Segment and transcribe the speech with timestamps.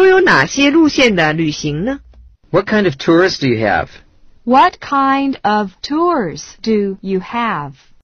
[0.00, 2.00] 都有哪些路线的旅行呢
[2.48, 3.88] ？What kind of tours do you have?
[4.44, 7.74] What kind of tours do you have?